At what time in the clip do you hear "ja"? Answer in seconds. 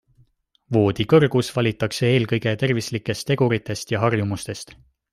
3.97-4.05